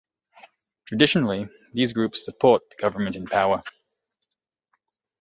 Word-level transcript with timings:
Traditionally, 0.85 1.47
these 1.73 1.93
groups 1.93 2.25
support 2.25 2.67
the 2.71 2.75
government 2.81 3.15
in 3.15 3.27
power. 3.27 3.61